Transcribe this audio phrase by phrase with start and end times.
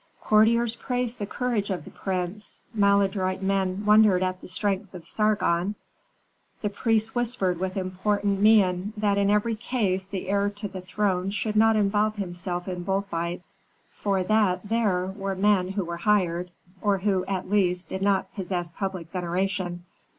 [0.19, 5.75] Courtiers praised the courage of the prince, maladroit men wondered at the strength of Sargon,
[6.63, 11.29] the priests whispered with important mien that in every case the heir to the throne
[11.29, 13.43] should not involve himself in bull fights:
[13.91, 16.49] for that there were men who were hired,
[16.81, 19.85] or who, at least, did not possess public veneration.